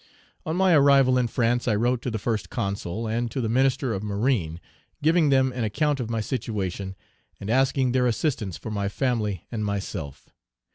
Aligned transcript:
On 0.47 0.55
my 0.55 0.73
arrival 0.73 1.15
in 1.19 1.27
France 1.27 1.67
I 1.67 1.75
wrote 1.75 2.01
to 2.01 2.09
the 2.09 2.17
First 2.17 2.49
Consul 2.49 3.05
and 3.05 3.29
to 3.29 3.39
the 3.39 3.47
Minister 3.47 3.93
of 3.93 4.01
Marine, 4.01 4.59
giving 5.03 5.29
them 5.29 5.51
an 5.53 5.63
account 5.63 5.99
of 5.99 6.09
my 6.09 6.21
situation, 6.21 6.95
and 7.39 7.51
asking 7.51 7.91
their 7.91 8.07
assistance 8.07 8.57
for 8.57 8.71
my 8.71 8.89
family 8.89 9.45
and 9.51 9.63
myself. 9.63 10.31